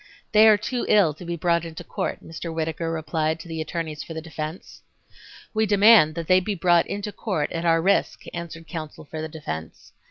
"They 0.31 0.47
are 0.47 0.57
too 0.57 0.83
ill 0.89 1.13
to 1.13 1.23
be 1.25 1.35
brought 1.35 1.63
into 1.63 1.83
court," 1.83 2.23
Mr. 2.23 2.51
Whittaker 2.51 2.91
replied 2.91 3.39
to 3.39 3.47
the 3.47 3.61
attorneys 3.61 4.01
for 4.01 4.15
the 4.15 4.19
defense. 4.19 4.81
"We 5.53 5.67
demand 5.67 6.15
that 6.15 6.25
they 6.25 6.39
be 6.39 6.55
brought 6.55 6.87
into 6.87 7.11
court 7.11 7.51
at 7.51 7.65
our 7.65 7.83
risk," 7.83 8.21
answered 8.33 8.65
counsel 8.67 9.05
for 9.05 9.21
the 9.21 9.29
defense. 9.29 9.93